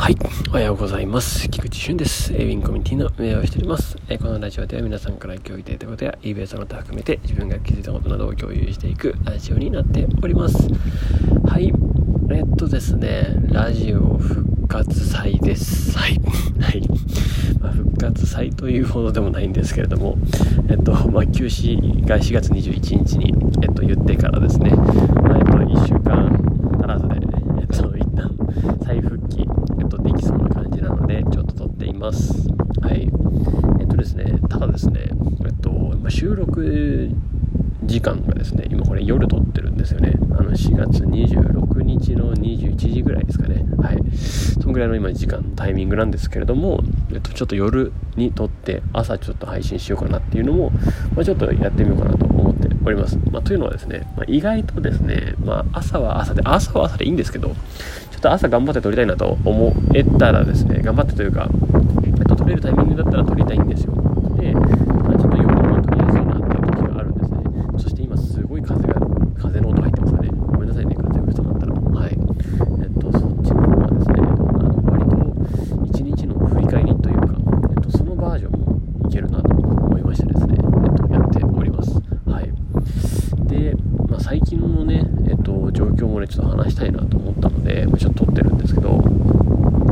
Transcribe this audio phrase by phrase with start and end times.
[0.00, 0.16] はい。
[0.48, 1.46] おはようございます。
[1.50, 2.32] 菊池俊です。
[2.32, 3.98] エウィンコミュニティの運営をしております。
[4.08, 10.56] えこのラジオでは皆さんから共有いただいたことや、イーベースの他含めて自分が気づいたことなどを共有していくラジオになっております。
[11.46, 11.70] はい。
[12.32, 15.96] えっとですね、ラジオ復活祭です。
[15.98, 16.18] はい。
[16.60, 16.82] はい。
[17.60, 20.16] まあ、復活祭というほどでもないんですけれども、
[20.70, 26.40] えっと、まあ、休止が4月21日に、えっと、言ってからですね、まあ、えっと、1週間
[26.78, 27.16] 足らずで、
[27.60, 28.30] えっと、一旦
[28.84, 29.46] 再復帰、
[29.80, 32.48] えっと、できそうな感じなので、ちょっと撮っています。
[32.82, 33.10] はい。
[33.80, 35.10] えっとですね、ただですね、
[35.44, 37.10] えっと、まあ収録
[37.84, 40.12] 時間がですね、今これ夜撮ってるんですよね。
[40.38, 43.64] あの、4月26日の21時ぐらいですかね。
[43.82, 43.98] はい。
[44.60, 50.70] そのぐらいの今時間、タイミングなんですけれども、えっと、ちょっと夜に撮って、朝ちょっと配信しようかなっていうのも、
[51.16, 53.18] まあ、ちょっとやってみようかなと思っております。
[53.30, 57.54] まあ、というのはですね、まあ、意外とですね、まあ、朝は朝で、朝は朝でいいんですけど、ちょ
[58.18, 61.48] っと朝頑張って撮りたいなと思えたらですね、頑張ってというか、
[62.04, 63.94] えっと、撮れるタイミングだったら撮りたいんですよ。
[64.40, 67.40] で、まあ、ちょっと夜も撮りやすいなっていう時があるんですね。
[67.78, 68.94] そして今すごい風が、
[69.36, 70.28] 風の音入ってますかね。
[70.30, 71.74] ごめんなさいね、風が吹いたかったら。
[71.74, 72.10] はい。
[72.10, 77.34] えっと、そっちの方はですね、あの割と一日の振り返りというか、
[77.70, 82.00] えっと、そのバージョンもいけるなと思いましてですね、えっと、やっております。
[82.26, 82.52] はい。
[83.46, 83.74] で、
[84.08, 89.02] まあ、最近のね、えっと、状況もね、ちょっと話したいなと思ったので、まあ、ちょっと撮ってるんですけど、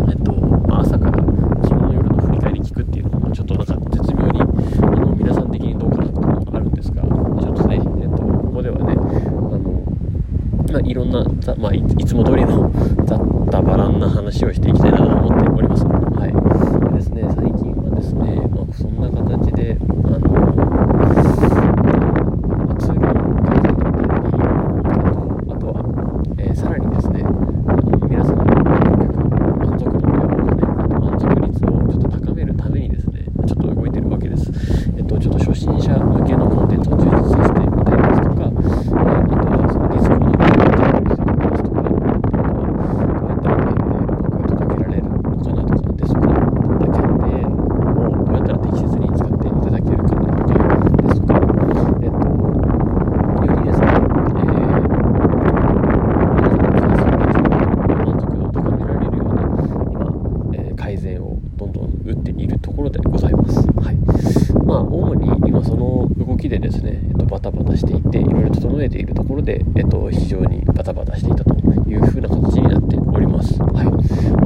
[0.08, 0.32] えっと、
[0.68, 1.24] まあ、朝から
[1.64, 9.82] 昨日の夜の振り返り聞くっていうのも、ちょっとなんか絶妙に、あの、皆さん的にどうかなっていうのもあるんですが、ちょっとね、えっと、ここではね、あの、
[10.70, 12.70] まあ、いろんな、ざまあ、いいつも通りの
[13.06, 15.84] ざったばらんな話をしていきたいなと思っております。
[15.84, 15.92] は
[16.28, 16.32] い。
[16.92, 20.44] でですね、最近はですね、まあ、そんな形で、あの、ま
[22.70, 24.20] あ、ツールの改善だったり、あ
[25.10, 25.18] と
[25.52, 25.74] あとは、
[26.38, 34.50] えーさらにですね、あの皆さんの満足度というかですね、あと満足率をちょっと高めるためにですね、ちょっと動いてるわけです。
[34.96, 40.50] えっと、ちょっと初心者向けのコンテンツを充実させてみたいですとか、えーあとはその Discord のコン
[41.04, 42.66] テンツをですとか、あとは
[43.14, 46.28] どうやったらね、僕に届けられるのかなとかですとか、
[46.78, 47.54] キャンペーン
[47.98, 50.64] をどうやったら適切に使っていただけるかなとか
[51.02, 51.34] ですとか、
[52.02, 52.18] えっと、
[53.46, 54.82] よりですね、えー、
[56.74, 57.42] 皆さんの関心
[58.04, 59.40] 満足度を高められるような、
[59.92, 60.06] 今、
[60.54, 63.58] えー改善をどんどん打っているところでございます。
[63.58, 63.96] はい。
[64.64, 71.54] まあ、主に今その動きでですね、えっと、バタバタしていて、いろいろ整えているところで、えっと、非常にバタバタしていたと
[71.86, 73.60] いうふうな形になっております。
[73.60, 73.84] はい。
[73.84, 73.96] まあ、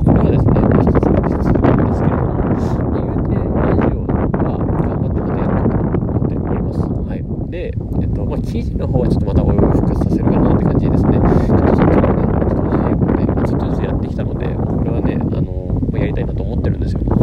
[0.02, 6.82] これはですね、まあ、一つの実績なんですけれども、まあ、言うて、ラジオは頑張ってまたやろうと思っております。
[6.82, 7.22] はい。
[7.52, 7.70] で、
[8.02, 11.22] えっと、まあ、記事の方はちょっとまたおいおい復活させるかなって感じですね。
[11.22, 17.00] ちょっとそっちはね、ちょっと早くね、ずっとずつやってきたので、これはね、あの、まあやりたいなと思ってるんですよ。
[17.02, 17.14] えっと、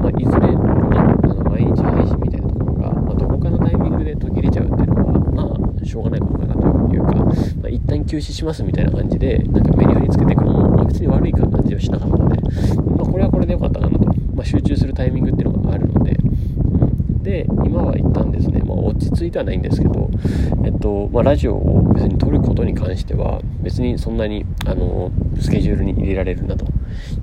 [0.00, 7.32] まあ、いずれ、ね、あの、毎日配信みたいなところが、まあ、どこかのタイミングで途切れちゃうっていうのは、まあ、しょうがないことかなというか、ま
[7.64, 14.04] あ、一旦休止しますみたいな感じで、なんかメニューにつけていくのも、まあ、別に悪い感じはしなかったので、まあ、これはこれでよかったかなと。
[14.34, 16.18] まあ、集中するタイミングっていうのがあるので、
[17.22, 20.10] で、今は一旦ですね、まあ、落ち着いてはないんですけど、
[20.64, 26.66] えっと、まあ、ラジオを別に撮ることに関しては、別にそんなに、あの、スケジュールに入れられるなと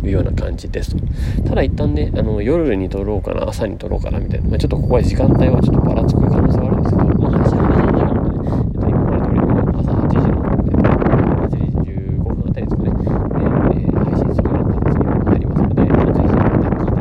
[0.03, 0.95] いうような感じです。
[1.45, 9.47] ただ一旦ね、あの、夜に撮ろうかな、朝に撮ろうかなみたいな、まあ、ちょっとここは時間帯はちょっとばらつく可能性はあるんですけど、まあ、配信の時間なので、えっと、今まで通りの
[9.79, 10.91] 朝8時の、えっと、
[11.39, 11.55] 8時
[11.91, 16.99] 15分あたりですかね、で、えー配信するような形にもなりますので、まあぜひまた聞いていただけたら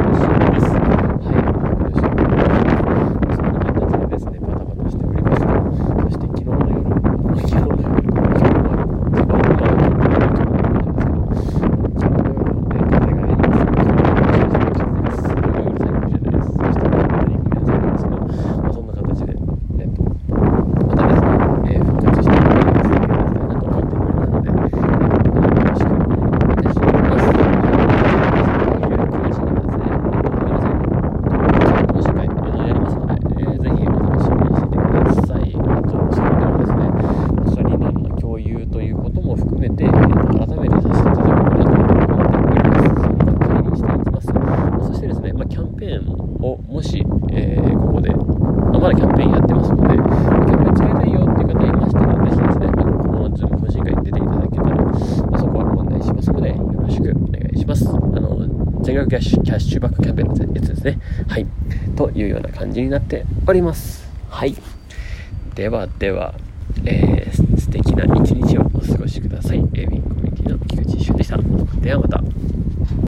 [0.00, 0.70] 嬉しいです。
[0.70, 2.40] はい、よろしくお願いし
[2.70, 3.36] ます。
[3.36, 5.42] そんな形でですね、バタバタしております。
[6.02, 9.14] そして昨日の夜、まあ、昨日の夜、昨日の夜、昨日
[12.00, 12.36] の
[12.70, 13.26] 夜、昨日の
[17.70, 18.16] 夜ですね、
[18.72, 19.34] そんな形で、
[19.78, 20.02] えっと、
[20.86, 21.28] またですね、
[21.66, 26.90] えー復活していただきたいなと思っておりますので、えーよろしくお願いいたします。
[26.90, 30.76] はい、9時にはですね、
[31.40, 35.42] 皆さんの講師会をやりますので、えーぜひお楽しみにしてください。
[35.54, 36.82] あと、それではですね、
[37.36, 39.90] また理念の共有ということも含めて、えー
[40.40, 42.84] 改めてさせていただこうかなと思っております。
[43.00, 44.26] そんな会にしていきます。
[44.26, 44.32] そ
[45.00, 46.08] してですね、まあ、キャンペーン
[46.44, 47.02] をもし、
[47.32, 57.88] えーここで、まあまだキャンペーンやってますので、キャンペーン使いたいよっていう方いましたら、ぜひですね、まあこのズーム懇親会に出ていただけたら、まあ、そこはご案内しますので、よろしくお願いします。
[57.88, 60.98] あの、全額キャッシュッシュバックキャンペーンのやつですね。
[61.28, 61.46] はい。
[61.96, 64.06] というような感じになっております。
[64.28, 64.54] はい。
[65.54, 66.34] ではでは、
[66.84, 69.64] えー、素敵な一日をお過ごしください。
[69.74, 71.38] エビンコミュニティの菊池俊でした
[71.80, 72.22] ではまた